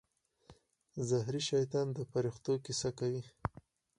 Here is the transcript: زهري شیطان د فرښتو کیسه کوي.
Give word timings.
زهري 1.09 1.41
شیطان 1.49 1.87
د 1.93 1.97
فرښتو 2.11 2.53
کیسه 2.65 2.89
کوي. 2.99 3.23